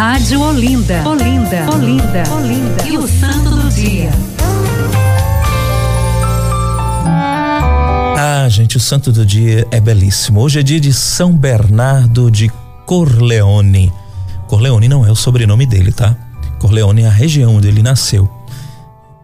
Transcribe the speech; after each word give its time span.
Rádio 0.00 0.40
Olinda. 0.40 1.06
Olinda. 1.06 1.70
Olinda. 1.70 2.22
Olinda. 2.32 2.88
E 2.88 2.96
o 2.96 3.06
santo 3.06 3.50
do 3.50 3.68
dia. 3.68 4.10
Ah, 8.16 8.46
gente, 8.48 8.78
o 8.78 8.80
santo 8.80 9.12
do 9.12 9.26
dia 9.26 9.68
é 9.70 9.78
belíssimo. 9.78 10.40
Hoje 10.40 10.58
é 10.58 10.62
dia 10.62 10.80
de 10.80 10.90
São 10.94 11.36
Bernardo 11.36 12.30
de 12.30 12.50
Corleone. 12.86 13.92
Corleone 14.46 14.88
não 14.88 15.04
é 15.04 15.12
o 15.12 15.14
sobrenome 15.14 15.66
dele, 15.66 15.92
tá? 15.92 16.16
Corleone 16.58 17.02
é 17.02 17.06
a 17.06 17.10
região 17.10 17.56
onde 17.56 17.68
ele 17.68 17.82
nasceu. 17.82 18.26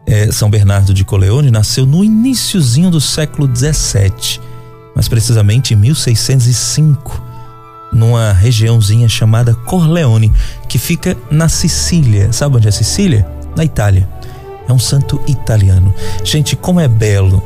É, 0.04 0.30
São 0.30 0.50
Bernardo 0.50 0.92
de 0.92 1.06
Corleone 1.06 1.50
nasceu 1.50 1.86
no 1.86 2.04
iníciozinho 2.04 2.90
do 2.90 3.00
século 3.00 3.48
17, 3.48 4.42
mais 4.94 5.08
precisamente 5.08 5.72
em 5.72 5.76
1605, 5.78 7.22
numa 7.92 8.32
regiãozinha 8.32 9.08
chamada 9.08 9.54
Corleone, 9.54 10.32
que 10.68 10.78
fica 10.78 11.16
na 11.30 11.48
Sicília. 11.48 12.32
Sabe 12.32 12.56
onde 12.56 12.68
é 12.68 12.70
Sicília? 12.70 13.26
Na 13.56 13.64
Itália. 13.64 14.08
É 14.68 14.72
um 14.72 14.78
santo 14.78 15.20
italiano. 15.26 15.94
Gente, 16.24 16.56
como 16.56 16.80
é 16.80 16.88
belo 16.88 17.42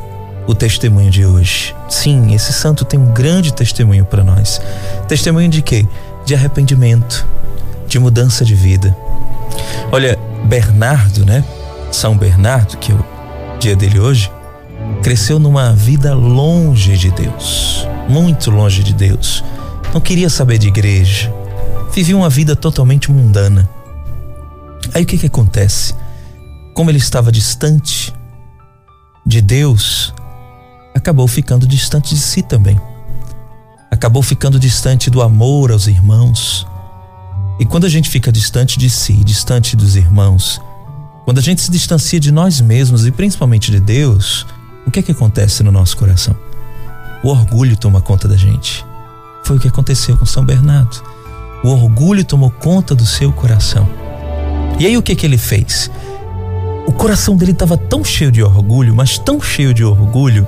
o 0.47 0.55
testemunho 0.55 1.11
de 1.11 1.25
hoje. 1.25 1.75
Sim, 1.89 2.35
esse 2.35 2.53
santo 2.53 2.85
tem 2.85 2.99
um 2.99 3.13
grande 3.13 3.53
testemunho 3.53 4.05
para 4.05 4.25
nós. 4.25 4.61
Testemunho 5.07 5.49
de 5.49 5.63
quê? 5.63 5.87
De 6.25 6.35
arrependimento, 6.35 7.27
de 7.87 7.99
mudança 7.99 8.45
de 8.45 8.55
vida. 8.55 8.97
Olha, 9.93 10.19
Bernardo, 10.45 11.25
né? 11.25 11.45
São 11.93 12.17
Bernardo, 12.17 12.77
que 12.79 12.91
é 12.91 12.95
o 12.95 13.05
dia 13.59 13.77
dele 13.77 14.01
hoje, 14.01 14.31
cresceu 15.03 15.39
numa 15.39 15.73
vida 15.73 16.15
longe 16.15 16.97
de 16.97 17.11
Deus, 17.11 17.87
muito 18.09 18.51
longe 18.51 18.83
de 18.83 18.93
Deus. 18.93 19.45
Não 19.93 20.01
queria 20.01 20.31
saber 20.31 20.59
de 20.59 20.69
igreja. 20.69 21.33
Vivia 21.93 22.17
uma 22.17 22.31
vida 22.31 22.55
totalmente 22.55 23.11
mundana. 23.11 23.69
Aí 24.95 25.03
o 25.03 25.07
que 25.07 25.19
que 25.19 25.27
acontece? 25.27 25.95
Como 26.75 26.91
ele 26.91 26.99
estava 26.99 27.33
distante 27.33 28.15
de 29.27 29.41
Deus, 29.41 30.15
acabou 30.95 31.27
ficando 31.27 31.67
distante 31.67 32.15
de 32.15 32.21
si 32.21 32.41
também. 32.43 32.81
Acabou 33.91 34.23
ficando 34.23 34.61
distante 34.61 35.11
do 35.11 35.21
amor 35.21 35.73
aos 35.73 35.89
irmãos. 35.89 36.65
E 37.59 37.67
quando 37.67 37.85
a 37.85 37.89
gente 37.89 38.09
fica 38.09 38.31
distante 38.31 38.79
de 38.79 38.89
si, 38.89 39.13
distante 39.25 39.77
dos 39.77 39.97
irmãos, 39.97 40.61
quando 41.25 41.39
a 41.39 41.43
gente 41.43 41.61
se 41.61 41.71
distancia 41.71 42.21
de 42.21 42.31
nós 42.31 42.61
mesmos 42.61 43.05
e 43.07 43.11
principalmente 43.11 43.73
de 43.73 43.81
Deus, 43.81 44.47
o 44.87 44.91
que 44.91 45.01
é 45.01 45.03
que 45.03 45.13
acontece 45.13 45.65
no 45.65 45.73
nosso 45.73 45.97
coração? 45.97 46.37
O 47.25 47.29
orgulho 47.29 47.77
toma 47.77 48.01
conta 48.01 48.29
da 48.29 48.37
gente. 48.37 48.89
Foi 49.51 49.57
o 49.57 49.61
que 49.61 49.67
aconteceu 49.67 50.17
com 50.17 50.25
São 50.25 50.45
Bernardo. 50.45 51.03
O 51.65 51.71
orgulho 51.71 52.25
tomou 52.25 52.53
conta 52.53 52.95
do 52.95 53.05
seu 53.05 53.33
coração. 53.33 53.85
E 54.79 54.87
aí 54.87 54.97
o 54.97 55.03
que 55.03 55.17
que 55.17 55.27
ele 55.27 55.37
fez? 55.37 55.91
O 56.87 56.93
coração 56.93 57.37
dele 57.37 57.51
estava 57.51 57.77
tão 57.77 58.05
cheio 58.05 58.31
de 58.31 58.45
orgulho, 58.45 58.95
mas 58.95 59.19
tão 59.19 59.41
cheio 59.41 59.75
de 59.75 59.83
orgulho, 59.83 60.47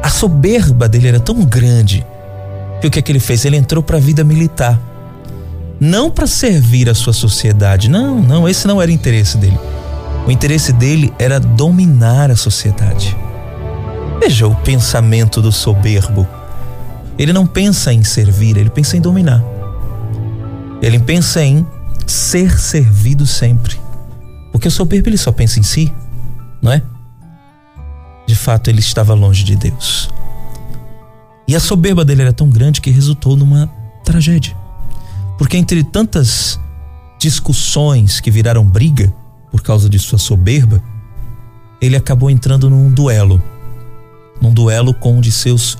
a 0.00 0.08
soberba 0.08 0.88
dele 0.88 1.08
era 1.08 1.18
tão 1.18 1.44
grande 1.44 2.06
que 2.80 2.86
o 2.86 2.90
que 2.92 3.02
que 3.02 3.10
ele 3.10 3.18
fez? 3.18 3.44
Ele 3.44 3.56
entrou 3.56 3.82
para 3.82 3.96
a 3.96 4.00
vida 4.00 4.22
militar. 4.22 4.78
Não 5.80 6.08
para 6.08 6.28
servir 6.28 6.88
a 6.88 6.94
sua 6.94 7.12
sociedade, 7.12 7.90
não, 7.90 8.22
não, 8.22 8.48
esse 8.48 8.64
não 8.64 8.80
era 8.80 8.92
o 8.92 8.94
interesse 8.94 9.36
dele. 9.38 9.58
O 10.24 10.30
interesse 10.30 10.72
dele 10.72 11.12
era 11.18 11.40
dominar 11.40 12.30
a 12.30 12.36
sociedade. 12.36 13.16
Veja 14.20 14.46
o 14.46 14.54
pensamento 14.54 15.42
do 15.42 15.50
soberbo. 15.50 16.28
Ele 17.20 17.34
não 17.34 17.46
pensa 17.46 17.92
em 17.92 18.02
servir, 18.02 18.56
ele 18.56 18.70
pensa 18.70 18.96
em 18.96 19.00
dominar. 19.00 19.44
Ele 20.80 20.98
pensa 20.98 21.44
em 21.44 21.66
ser 22.06 22.58
servido 22.58 23.26
sempre. 23.26 23.78
Porque 24.50 24.68
o 24.68 24.70
soberbo 24.70 25.10
ele 25.10 25.18
só 25.18 25.30
pensa 25.30 25.60
em 25.60 25.62
si, 25.62 25.92
não 26.62 26.72
é? 26.72 26.82
De 28.26 28.34
fato, 28.34 28.70
ele 28.70 28.80
estava 28.80 29.12
longe 29.12 29.44
de 29.44 29.54
Deus. 29.54 30.08
E 31.46 31.54
a 31.54 31.60
soberba 31.60 32.06
dele 32.06 32.22
era 32.22 32.32
tão 32.32 32.48
grande 32.48 32.80
que 32.80 32.90
resultou 32.90 33.36
numa 33.36 33.70
tragédia. 34.02 34.56
Porque 35.36 35.58
entre 35.58 35.84
tantas 35.84 36.58
discussões 37.18 38.18
que 38.18 38.30
viraram 38.30 38.64
briga 38.64 39.12
por 39.50 39.60
causa 39.60 39.90
de 39.90 39.98
sua 39.98 40.18
soberba, 40.18 40.82
ele 41.82 41.96
acabou 41.96 42.30
entrando 42.30 42.70
num 42.70 42.90
duelo. 42.90 43.42
Num 44.40 44.54
duelo 44.54 44.94
com 44.94 45.18
um 45.18 45.20
de 45.20 45.30
seus 45.30 45.76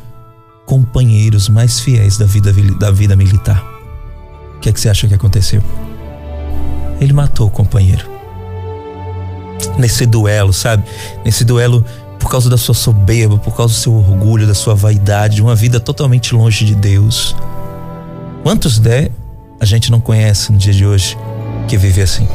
companheiros 0.71 1.49
mais 1.49 1.81
fiéis 1.81 2.17
da 2.17 2.25
vida, 2.25 2.53
da 2.79 2.93
vida 2.93 3.17
militar. 3.17 3.61
O 4.57 4.61
que 4.61 4.69
é 4.69 4.73
que 4.73 4.81
você 4.81 4.89
acha 4.89 5.09
que 5.09 5.15
aconteceu? 5.15 5.61
Ele 7.01 7.13
matou 7.13 7.49
o 7.49 7.51
companheiro. 7.51 8.09
Nesse 9.77 10.07
duelo, 10.07 10.53
sabe? 10.53 10.85
Nesse 11.25 11.45
duelo 11.45 11.85
por 12.21 12.31
causa 12.31 12.49
da 12.49 12.57
sua 12.57 12.75
soberba, 12.77 13.37
por 13.37 13.57
causa 13.57 13.75
do 13.75 13.81
seu 13.81 13.93
orgulho, 13.93 14.47
da 14.47 14.55
sua 14.55 14.77
vaidade, 14.77 15.37
de 15.37 15.43
uma 15.43 15.57
vida 15.57 15.81
totalmente 15.81 16.37
longe 16.37 16.65
de 16.65 16.77
Deus. 16.77 17.35
Quantos 18.45 18.79
der 18.79 19.11
a 19.59 19.65
gente 19.65 19.91
não 19.91 19.99
conhece 19.99 20.53
no 20.53 20.59
dia 20.59 20.73
de 20.73 20.87
hoje 20.87 21.19
que 21.67 21.77
vive 21.77 22.01
assim? 22.01 22.29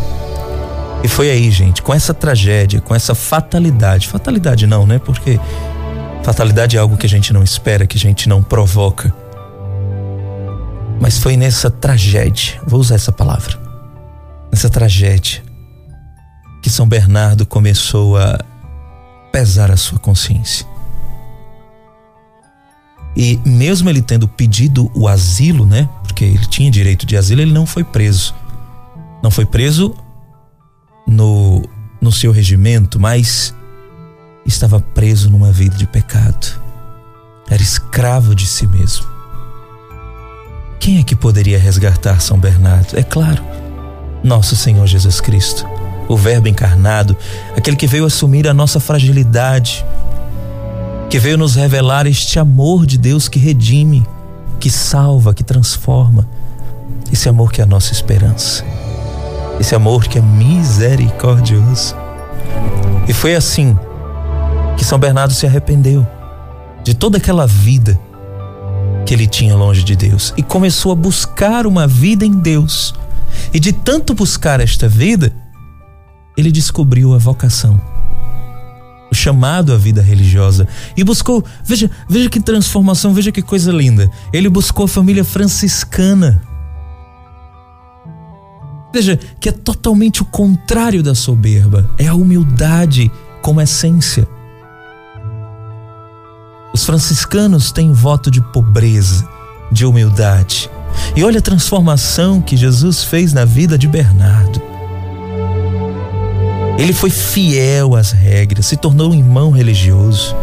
E 1.05 1.07
foi 1.07 1.31
aí, 1.31 1.49
gente, 1.51 1.81
com 1.81 1.93
essa 1.93 2.13
tragédia, 2.13 2.81
com 2.81 2.93
essa 2.93 3.15
fatalidade, 3.15 4.09
fatalidade 4.09 4.67
não, 4.67 4.85
né? 4.85 4.99
Porque 4.99 5.39
fatalidade 6.25 6.75
é 6.75 6.79
algo 6.79 6.97
que 6.97 7.05
a 7.05 7.09
gente 7.09 7.31
não 7.31 7.43
espera, 7.43 7.85
que 7.85 7.97
a 7.97 7.99
gente 7.99 8.27
não 8.27 8.41
provoca. 8.41 9.13
Mas 10.99 11.19
foi 11.19 11.37
nessa 11.37 11.69
tragédia, 11.69 12.59
vou 12.65 12.79
usar 12.79 12.95
essa 12.95 13.11
palavra, 13.11 13.59
nessa 14.51 14.67
tragédia, 14.67 15.43
que 16.63 16.69
São 16.69 16.87
Bernardo 16.87 17.45
começou 17.45 18.17
a 18.17 18.39
pesar 19.31 19.69
a 19.69 19.77
sua 19.77 19.99
consciência. 19.99 20.65
E 23.15 23.39
mesmo 23.45 23.87
ele 23.87 24.01
tendo 24.01 24.27
pedido 24.27 24.91
o 24.95 25.07
asilo, 25.07 25.63
né? 25.63 25.87
Porque 26.03 26.25
ele 26.25 26.45
tinha 26.47 26.71
direito 26.71 27.05
de 27.05 27.15
asilo, 27.15 27.41
ele 27.41 27.53
não 27.53 27.67
foi 27.67 27.83
preso. 27.83 28.33
Não 29.21 29.29
foi 29.29 29.45
preso 29.45 29.95
no, 31.07 31.61
no 32.01 32.11
seu 32.11 32.31
regimento, 32.31 32.99
mas 32.99 33.53
estava 34.45 34.79
preso 34.79 35.29
numa 35.29 35.51
vida 35.51 35.75
de 35.75 35.87
pecado. 35.87 36.59
Era 37.49 37.61
escravo 37.61 38.35
de 38.35 38.45
si 38.45 38.67
mesmo. 38.67 39.05
Quem 40.79 40.99
é 40.99 41.03
que 41.03 41.15
poderia 41.15 41.57
resgatar 41.57 42.19
São 42.21 42.39
Bernardo? 42.39 42.97
É 42.97 43.03
claro, 43.03 43.43
nosso 44.23 44.55
Senhor 44.55 44.85
Jesus 44.85 45.19
Cristo 45.19 45.65
o 46.07 46.15
Verbo 46.15 46.47
encarnado, 46.47 47.17
aquele 47.55 47.75
que 47.75 47.87
veio 47.87 48.05
assumir 48.05 48.47
a 48.47 48.53
nossa 48.53 48.79
fragilidade, 48.79 49.85
que 51.09 51.19
veio 51.19 51.37
nos 51.37 51.55
revelar 51.55 52.05
este 52.05 52.39
amor 52.39 52.85
de 52.85 52.97
Deus 52.97 53.27
que 53.27 53.39
redime, 53.39 54.05
que 54.59 54.69
salva, 54.69 55.33
que 55.33 55.43
transforma. 55.43 56.27
Esse 57.11 57.29
amor 57.29 57.51
que 57.51 57.61
é 57.61 57.63
a 57.63 57.67
nossa 57.67 57.93
esperança. 57.93 58.63
Esse 59.59 59.75
amor 59.75 60.05
que 60.05 60.17
é 60.17 60.21
misericordioso. 60.21 61.95
E 63.07 63.13
foi 63.13 63.35
assim 63.35 63.77
que 64.77 64.83
São 64.83 64.99
Bernardo 64.99 65.33
se 65.33 65.45
arrependeu 65.45 66.05
de 66.83 66.93
toda 66.93 67.17
aquela 67.17 67.47
vida 67.47 67.99
que 69.05 69.13
ele 69.13 69.27
tinha 69.27 69.55
longe 69.55 69.83
de 69.83 69.95
Deus 69.95 70.33
e 70.35 70.43
começou 70.43 70.91
a 70.91 70.95
buscar 70.95 71.67
uma 71.67 71.87
vida 71.87 72.25
em 72.25 72.31
Deus. 72.31 72.93
E 73.53 73.59
de 73.59 73.71
tanto 73.71 74.13
buscar 74.13 74.59
esta 74.59 74.87
vida, 74.87 75.33
ele 76.37 76.51
descobriu 76.51 77.13
a 77.13 77.17
vocação, 77.17 77.79
o 79.11 79.15
chamado 79.15 79.73
à 79.73 79.77
vida 79.77 80.01
religiosa 80.01 80.67
e 80.95 81.03
buscou, 81.03 81.43
veja, 81.63 81.89
veja 82.09 82.29
que 82.29 82.39
transformação, 82.39 83.13
veja 83.13 83.31
que 83.31 83.41
coisa 83.41 83.71
linda. 83.71 84.09
Ele 84.33 84.49
buscou 84.49 84.85
a 84.85 84.89
família 84.89 85.23
franciscana. 85.23 86.41
Veja 88.93 89.19
que 89.39 89.49
é 89.49 89.51
totalmente 89.51 90.21
o 90.21 90.25
contrário 90.25 91.03
da 91.03 91.13
soberba, 91.13 91.89
é 91.97 92.07
a 92.07 92.15
humildade 92.15 93.11
como 93.41 93.61
essência. 93.61 94.27
Os 96.75 96.83
franciscanos 96.83 97.71
têm 97.71 97.93
voto 97.93 98.29
de 98.29 98.41
pobreza, 98.41 99.25
de 99.71 99.85
humildade. 99.85 100.69
E 101.15 101.23
olha 101.23 101.39
a 101.39 101.41
transformação 101.41 102.41
que 102.41 102.57
Jesus 102.57 103.01
fez 103.01 103.31
na 103.31 103.45
vida 103.45 103.77
de 103.77 103.87
Bernardo. 103.87 104.61
Ele 106.77 106.91
foi 106.91 107.09
fiel 107.09 107.95
às 107.95 108.11
regras, 108.11 108.65
se 108.65 108.75
tornou 108.75 109.11
um 109.11 109.15
irmão 109.15 109.51
religioso. 109.51 110.35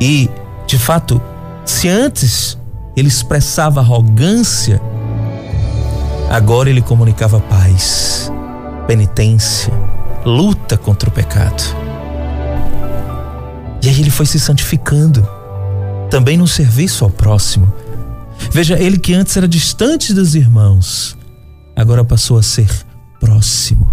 E, 0.00 0.30
de 0.66 0.78
fato, 0.78 1.20
se 1.66 1.86
antes 1.90 2.56
ele 2.96 3.08
expressava 3.08 3.80
arrogância, 3.80 4.80
agora 6.30 6.70
ele 6.70 6.80
comunicava 6.80 7.40
paz, 7.40 8.32
penitência, 8.86 9.70
luta 10.24 10.78
contra 10.78 11.10
o 11.10 11.12
pecado. 11.12 11.85
E 13.86 13.88
aí 13.88 14.00
ele 14.00 14.10
foi 14.10 14.26
se 14.26 14.40
santificando, 14.40 15.24
também 16.10 16.36
no 16.36 16.48
serviço 16.48 17.04
ao 17.04 17.10
próximo. 17.10 17.72
Veja, 18.50 18.76
ele 18.76 18.98
que 18.98 19.14
antes 19.14 19.36
era 19.36 19.46
distante 19.46 20.12
dos 20.12 20.34
irmãos, 20.34 21.16
agora 21.76 22.04
passou 22.04 22.36
a 22.36 22.42
ser 22.42 22.68
próximo. 23.20 23.88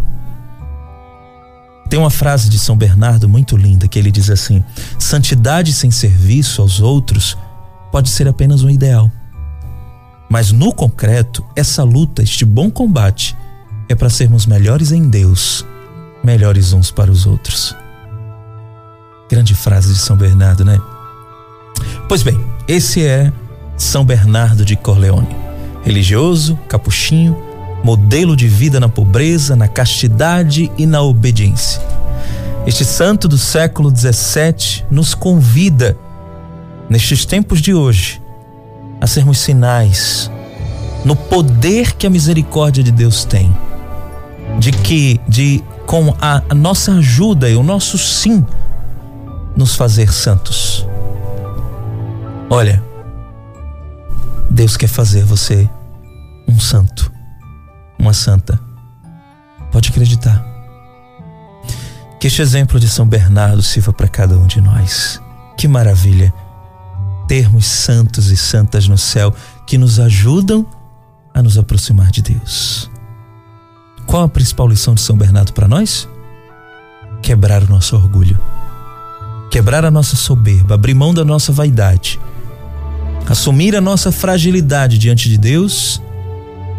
Tem 1.91 1.99
uma 1.99 2.09
frase 2.09 2.49
de 2.49 2.57
São 2.57 2.75
Bernardo 2.75 3.29
muito 3.29 3.55
linda 3.55 3.87
que 3.87 3.99
ele 3.99 4.09
diz 4.09 4.31
assim: 4.31 4.63
Santidade 4.97 5.71
sem 5.71 5.91
serviço 5.91 6.63
aos 6.63 6.81
outros 6.81 7.37
pode 7.91 8.09
ser 8.09 8.27
apenas 8.27 8.63
um 8.63 8.71
ideal. 8.71 9.11
Mas 10.27 10.51
no 10.51 10.73
concreto, 10.73 11.45
essa 11.55 11.83
luta, 11.83 12.23
este 12.23 12.45
bom 12.45 12.71
combate, 12.71 13.37
é 13.87 13.93
para 13.93 14.09
sermos 14.09 14.47
melhores 14.47 14.91
em 14.91 15.07
Deus, 15.07 15.63
melhores 16.23 16.73
uns 16.73 16.89
para 16.89 17.11
os 17.11 17.27
outros. 17.27 17.75
Grande 19.33 19.55
frase 19.55 19.91
de 19.91 19.97
São 19.97 20.15
Bernardo, 20.15 20.63
né? 20.63 20.79
Pois 22.07 22.21
bem, 22.21 22.39
esse 22.67 23.03
é 23.03 23.33
São 23.75 24.05
Bernardo 24.05 24.63
de 24.63 24.75
Corleone. 24.75 25.35
Religioso, 25.83 26.55
capuchinho, 26.69 27.35
modelo 27.83 28.35
de 28.35 28.47
vida 28.47 28.79
na 28.79 28.87
pobreza, 28.87 29.55
na 29.55 29.67
castidade 29.67 30.71
e 30.77 30.85
na 30.85 31.01
obediência. 31.01 31.81
Este 32.67 32.85
santo 32.85 33.27
do 33.27 33.35
século 33.35 33.89
XVII 33.89 34.85
nos 34.91 35.15
convida, 35.15 35.97
nestes 36.87 37.25
tempos 37.25 37.59
de 37.59 37.73
hoje, 37.73 38.21
a 39.01 39.07
sermos 39.07 39.39
sinais 39.39 40.29
no 41.03 41.15
poder 41.15 41.93
que 41.93 42.05
a 42.05 42.09
misericórdia 42.11 42.83
de 42.83 42.91
Deus 42.91 43.25
tem, 43.25 43.51
de 44.59 44.71
que, 44.71 45.19
de 45.27 45.63
com 45.87 46.13
a, 46.21 46.43
a 46.47 46.53
nossa 46.53 46.91
ajuda 46.91 47.49
e 47.49 47.55
o 47.55 47.63
nosso 47.63 47.97
sim, 47.97 48.45
nos 49.55 49.75
fazer 49.75 50.11
santos. 50.11 50.85
Olha, 52.49 52.83
Deus 54.49 54.77
quer 54.77 54.87
fazer 54.87 55.23
você 55.23 55.69
um 56.47 56.59
santo 56.59 57.13
uma 58.03 58.13
santa. 58.13 58.59
Pode 59.71 59.89
acreditar. 59.89 60.45
Que 62.19 62.27
este 62.27 62.41
exemplo 62.41 62.79
de 62.79 62.87
São 62.87 63.07
Bernardo 63.07 63.61
sirva 63.61 63.91
para 63.91 64.07
cada 64.07 64.37
um 64.37 64.45
de 64.45 64.61
nós. 64.61 65.21
Que 65.57 65.67
maravilha 65.67 66.33
termos 67.27 67.65
santos 67.65 68.27
e 68.27 68.37
santas 68.37 68.87
no 68.87 68.97
céu 68.97 69.33
que 69.65 69.77
nos 69.77 69.99
ajudam 69.99 70.65
a 71.33 71.41
nos 71.41 71.57
aproximar 71.57 72.11
de 72.11 72.21
Deus. 72.21 72.91
Qual 74.05 74.23
a 74.23 74.29
principal 74.29 74.67
lição 74.67 74.93
de 74.93 75.01
São 75.01 75.17
Bernardo 75.17 75.53
para 75.53 75.67
nós? 75.67 76.07
Quebrar 77.21 77.63
o 77.63 77.69
nosso 77.69 77.95
orgulho, 77.95 78.37
quebrar 79.53 79.85
a 79.85 79.91
nossa 79.91 80.15
soberba, 80.15 80.73
abrir 80.73 80.95
mão 80.95 81.13
da 81.13 81.23
nossa 81.23 81.51
vaidade, 81.51 82.19
assumir 83.29 83.75
a 83.75 83.81
nossa 83.81 84.11
fragilidade 84.11 84.97
diante 84.97 85.29
de 85.29 85.37
Deus 85.37 86.01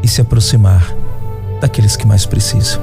e 0.03 0.09
se 0.09 0.21
aproximar 0.21 0.85
daqueles 1.61 1.95
que 1.95 2.05
mais 2.05 2.27
precisam. 2.27 2.83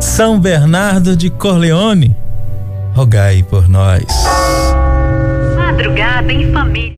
São 0.00 0.38
Bernardo 0.38 1.16
de 1.16 1.30
Corleone, 1.30 2.16
rogai 2.94 3.42
por 3.42 3.68
nós. 3.68 4.04
Madrugada 5.56 6.32
em 6.32 6.52
família. 6.52 6.94